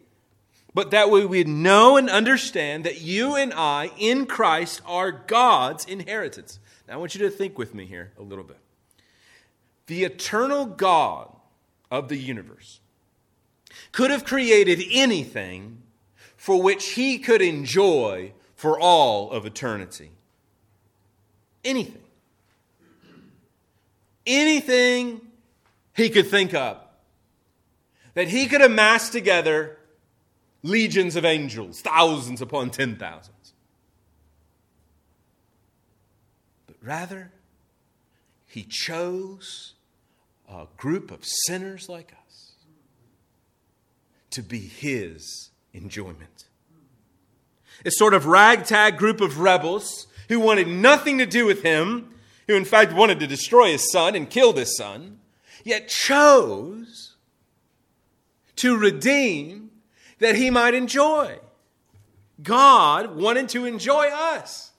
[0.72, 5.84] But that we would know and understand that you and I in Christ are God's
[5.84, 6.60] inheritance.
[6.86, 8.58] Now, I want you to think with me here a little bit.
[9.86, 11.34] The eternal God
[11.90, 12.78] of the universe
[13.90, 15.82] could have created anything
[16.36, 20.10] for which he could enjoy for all of eternity.
[21.64, 22.02] Anything.
[24.26, 25.20] Anything
[25.94, 26.78] he could think of.
[28.14, 29.76] That he could amass together
[30.62, 33.52] legions of angels, thousands upon ten thousands.
[36.66, 37.32] But rather,
[38.46, 39.74] he chose
[40.48, 42.52] a group of sinners like us
[44.30, 46.46] to be his enjoyment.
[47.84, 52.14] A sort of ragtag group of rebels who wanted nothing to do with him,
[52.46, 55.18] who in fact wanted to destroy his son and kill his son,
[55.64, 57.14] yet chose
[58.56, 59.69] to redeem
[60.20, 61.38] that he might enjoy.
[62.42, 64.70] God wanted to enjoy us.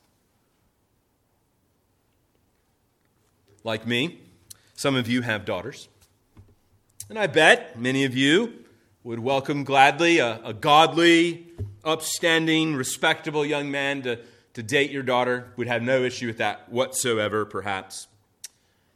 [3.63, 4.19] Like me,
[4.73, 5.87] some of you have daughters.
[7.09, 8.53] And I bet many of you
[9.03, 11.47] would welcome gladly a, a godly,
[11.83, 14.19] upstanding, respectable young man to,
[14.53, 18.07] to date your daughter, would have no issue with that whatsoever, perhaps.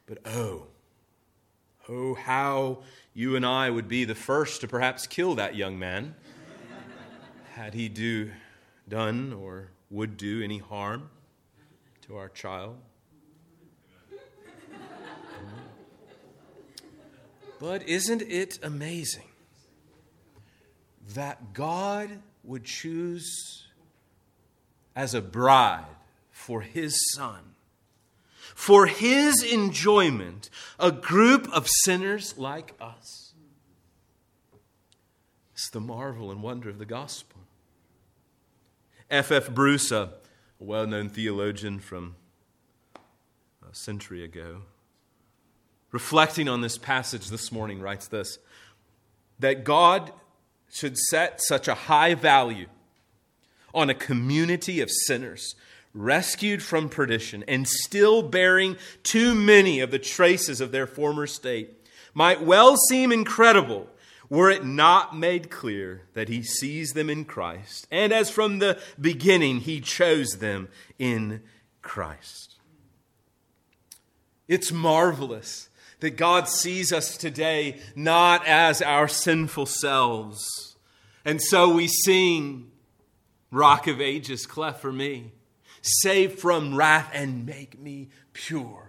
[0.08, 0.68] But oh,
[1.90, 2.80] oh, how
[3.14, 6.16] you and I would be the first to perhaps kill that young man
[7.56, 8.30] had he do
[8.90, 11.10] done or would do any harm
[12.02, 12.76] to our child.
[17.58, 19.30] But isn't it amazing
[21.14, 22.10] that God
[22.44, 23.68] would choose
[24.94, 25.86] as a bride
[26.32, 27.56] for his son,
[28.54, 33.34] for his enjoyment, a group of sinners like us.
[35.54, 37.45] It's the marvel and wonder of the gospel.
[39.10, 39.52] F.F.
[39.52, 40.10] Bruce, a
[40.60, 42.16] well known theologian from
[43.70, 44.64] a century ago,
[45.92, 48.40] reflecting on this passage this morning, writes this
[49.38, 50.12] that God
[50.72, 52.68] should set such a high value
[53.74, 55.56] on a community of sinners
[55.94, 61.70] rescued from perdition and still bearing too many of the traces of their former state
[62.14, 63.88] might well seem incredible
[64.30, 68.80] were it not made clear that he sees them in Christ, and as from the
[69.00, 71.42] beginning he chose them in
[71.82, 72.56] Christ.
[74.48, 75.70] It's marvelous
[76.00, 80.76] that God sees us today not as our sinful selves.
[81.24, 82.72] And so we sing,
[83.50, 85.32] Rock of Ages, cleft for me,
[85.82, 88.85] save from wrath and make me pure.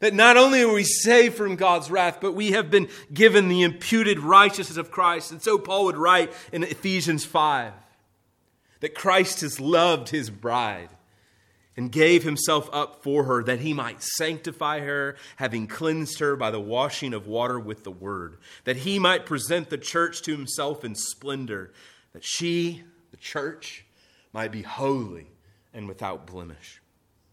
[0.00, 3.62] That not only are we saved from God's wrath, but we have been given the
[3.62, 5.32] imputed righteousness of Christ.
[5.32, 7.72] And so Paul would write in Ephesians 5
[8.80, 10.90] that Christ has loved his bride
[11.76, 16.50] and gave himself up for her that he might sanctify her, having cleansed her by
[16.50, 20.84] the washing of water with the word, that he might present the church to himself
[20.84, 21.72] in splendor,
[22.12, 22.82] that she,
[23.12, 23.84] the church,
[24.32, 25.28] might be holy
[25.72, 26.82] and without blemish.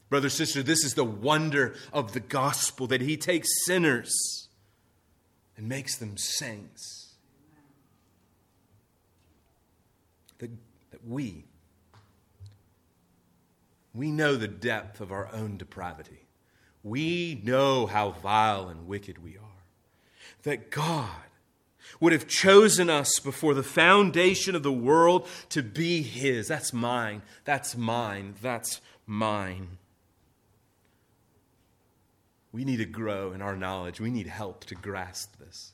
[0.09, 4.47] Brother, sister, this is the wonder of the gospel that he takes sinners
[5.57, 7.15] and makes them saints.
[10.39, 10.51] That,
[10.91, 11.45] that we,
[13.93, 16.27] we know the depth of our own depravity.
[16.83, 19.43] We know how vile and wicked we are.
[20.43, 21.09] That God
[21.99, 26.47] would have chosen us before the foundation of the world to be His.
[26.47, 27.23] That's mine.
[27.43, 28.35] That's mine.
[28.41, 29.77] That's mine.
[32.55, 33.99] We need to grow in our knowledge.
[33.99, 35.73] We need help to grasp this.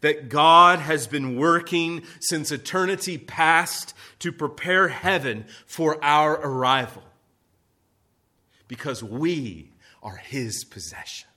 [0.00, 7.02] that God has been working since eternity past to prepare heaven for our arrival.
[8.66, 9.72] Because we
[10.02, 11.28] are His possession,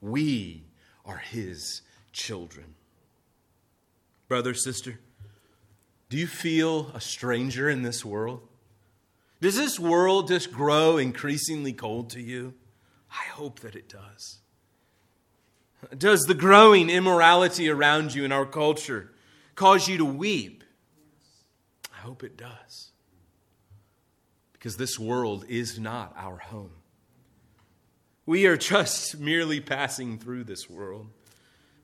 [0.00, 0.64] we
[1.04, 1.82] are His
[2.12, 2.74] children.
[4.28, 5.00] Brother, sister,
[6.10, 8.46] do you feel a stranger in this world?
[9.40, 12.54] Does this world just grow increasingly cold to you?
[13.10, 14.38] I hope that it does.
[15.96, 19.12] Does the growing immorality around you in our culture
[19.54, 20.64] cause you to weep?
[21.94, 22.90] I hope it does.
[24.52, 26.72] Because this world is not our home.
[28.26, 31.06] We are just merely passing through this world.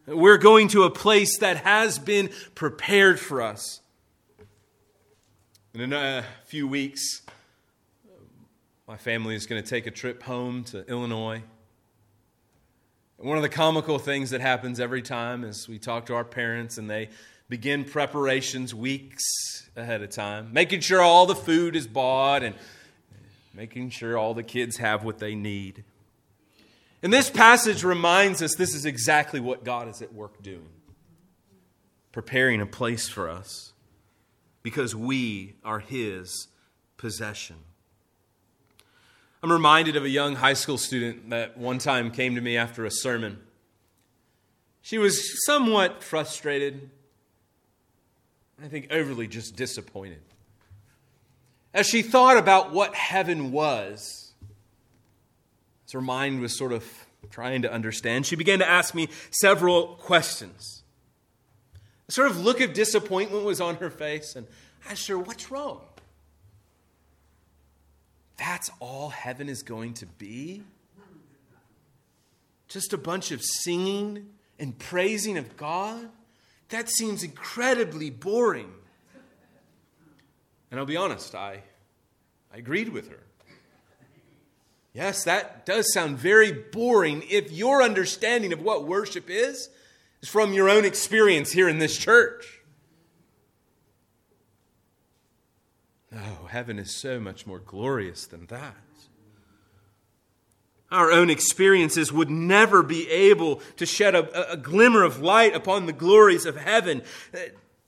[0.07, 3.81] We're going to a place that has been prepared for us.
[5.73, 7.23] And in a few weeks,
[8.87, 11.43] my family is going to take a trip home to Illinois.
[13.19, 16.25] And one of the comical things that happens every time is we talk to our
[16.25, 17.09] parents and they
[17.49, 19.23] begin preparations weeks
[19.77, 22.55] ahead of time, making sure all the food is bought and
[23.55, 25.85] making sure all the kids have what they need.
[27.03, 30.69] And this passage reminds us this is exactly what God is at work doing
[32.13, 33.73] preparing a place for us
[34.63, 36.47] because we are His
[36.97, 37.57] possession.
[39.45, 42.87] I'm reminded of a young high school student that one time came to me after
[42.87, 43.43] a sermon.
[44.81, 46.89] She was somewhat frustrated,
[48.65, 50.23] I think overly just disappointed.
[51.75, 54.33] As she thought about what heaven was,
[55.87, 56.83] as her mind was sort of
[57.29, 60.85] trying to understand, she began to ask me several questions.
[62.09, 64.47] A sort of look of disappointment was on her face, and
[64.89, 65.83] I asked her, What's wrong?
[68.37, 70.63] That's all heaven is going to be?
[72.69, 76.09] Just a bunch of singing and praising of God?
[76.71, 78.73] That seems incredibly boring.
[80.71, 81.63] And I'll be honest, I,
[82.53, 83.21] I agreed with her.
[84.93, 89.69] Yes, that does sound very boring if your understanding of what worship is
[90.23, 92.61] is from your own experience here in this church.
[96.17, 98.77] Oh, heaven is so much more glorious than that.
[100.91, 105.87] Our own experiences would never be able to shed a, a glimmer of light upon
[105.87, 107.03] the glories of heaven.
[107.35, 107.39] Uh,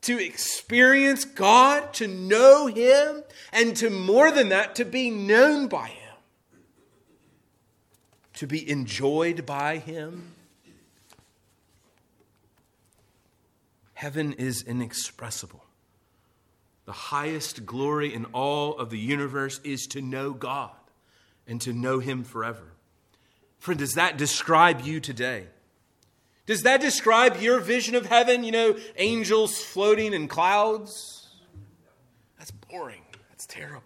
[0.02, 3.22] to experience God, to know Him,
[3.52, 6.14] and to more than that, to be known by Him,
[8.34, 10.32] to be enjoyed by Him.
[13.94, 15.65] Heaven is inexpressible.
[16.87, 20.70] The highest glory in all of the universe is to know God
[21.47, 22.72] and to know Him forever.
[23.59, 25.47] Friend, does that describe you today?
[26.47, 28.45] Does that describe your vision of heaven?
[28.45, 31.28] You know, angels floating in clouds?
[32.39, 33.03] That's boring.
[33.30, 33.82] That's terrible.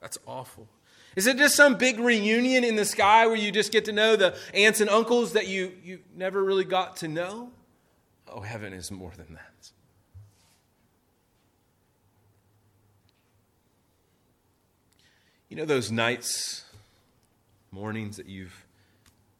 [0.00, 0.68] That's awful.
[1.16, 4.14] Is it just some big reunion in the sky where you just get to know
[4.14, 7.50] the aunts and uncles that you, you never really got to know?
[8.28, 9.70] Oh, heaven is more than that.
[15.48, 16.64] You know those nights,
[17.70, 18.66] mornings that you've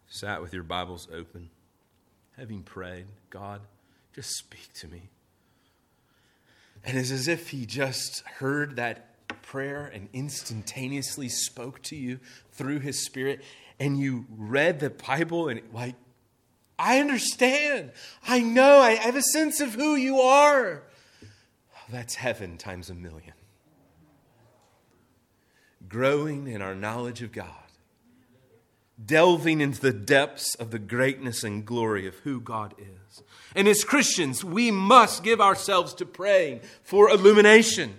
[0.08, 1.50] sat with your Bibles open,
[2.36, 3.60] having prayed, God,
[4.14, 5.08] just speak to me.
[6.84, 12.20] And it's as if He just heard that prayer and instantaneously spoke to you
[12.52, 13.42] through His Spirit,
[13.80, 15.96] and you read the Bible and, like,
[16.78, 17.90] I understand.
[18.28, 18.78] I know.
[18.78, 20.84] I have a sense of who you are.
[21.24, 23.32] Oh, that's heaven times a million
[25.88, 27.50] growing in our knowledge of God,
[29.04, 33.22] delving into the depths of the greatness and glory of who God is.
[33.54, 37.94] And as Christians, we must give ourselves to praying for illumination.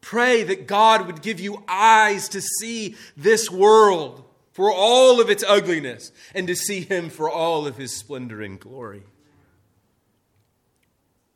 [0.00, 5.44] Pray that God would give you eyes to see this world for all of its
[5.46, 9.02] ugliness and to see Him for all of His splendor and glory.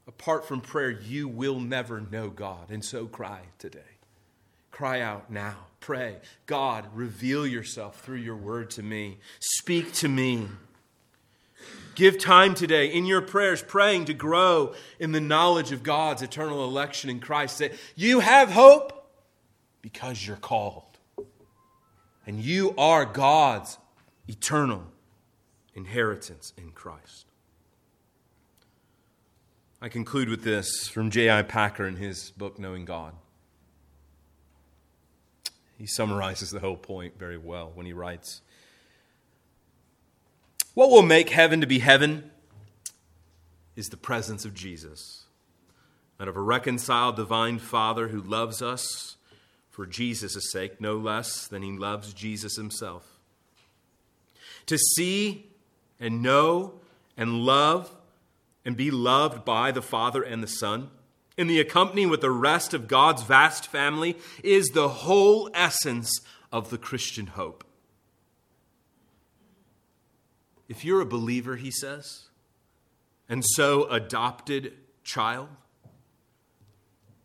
[0.08, 3.91] Apart from prayer, you will never know God, and so cry today.
[4.72, 5.54] Cry out now.
[5.78, 6.16] Pray.
[6.46, 9.18] God, reveal yourself through your word to me.
[9.38, 10.48] Speak to me.
[11.94, 16.64] Give time today in your prayers, praying to grow in the knowledge of God's eternal
[16.64, 17.58] election in Christ.
[17.58, 19.10] That you have hope
[19.82, 20.84] because you're called.
[22.26, 23.78] And you are God's
[24.26, 24.84] eternal
[25.74, 27.26] inheritance in Christ.
[29.82, 31.42] I conclude with this from J.I.
[31.42, 33.14] Packer in his book, Knowing God.
[35.82, 38.40] He summarizes the whole point very well when he writes
[40.74, 42.30] What will make heaven to be heaven
[43.74, 45.24] is the presence of Jesus.
[46.20, 49.16] and of a reconciled divine Father who loves us
[49.70, 53.18] for Jesus' sake, no less than he loves Jesus himself.
[54.66, 55.50] To see
[55.98, 56.74] and know
[57.16, 57.92] and love
[58.64, 60.90] and be loved by the Father and the Son
[61.36, 66.10] in the accompanying with the rest of God's vast family is the whole essence
[66.50, 67.64] of the Christian hope.
[70.68, 72.28] If you're a believer, he says,
[73.28, 74.74] and so adopted
[75.04, 75.48] child,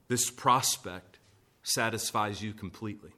[0.08, 1.20] this prospect
[1.64, 3.12] satisfies you completely.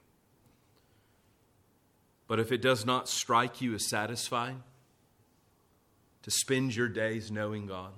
[2.26, 4.62] But if it does not strike you as satisfying,
[6.22, 7.92] to spend your days knowing God,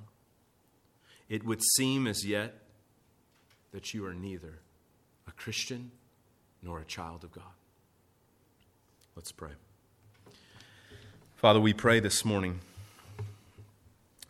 [1.28, 2.61] it would seem as yet
[3.72, 4.60] that you are neither
[5.26, 5.90] a Christian
[6.62, 7.44] nor a child of God.
[9.16, 9.50] Let's pray.
[11.36, 12.60] Father, we pray this morning.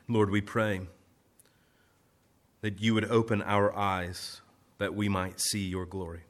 [0.09, 0.82] Lord, we pray
[2.62, 4.40] that you would open our eyes
[4.78, 6.22] that we might see your glory.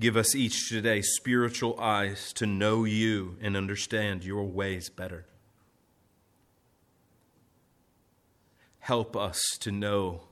[0.00, 5.26] Give us each today spiritual eyes to know you and understand your ways better.
[8.88, 10.22] Help us to know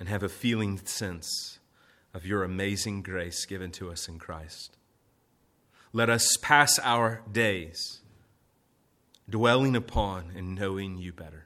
[0.00, 1.58] and have a feeling sense
[2.14, 4.78] of your amazing grace given to us in Christ.
[5.92, 8.00] Let us pass our days
[9.28, 11.44] dwelling upon and knowing you better.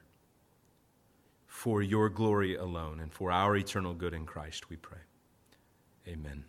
[1.45, 4.99] For your glory alone and for our eternal good in Christ, we pray.
[6.07, 6.45] Amen.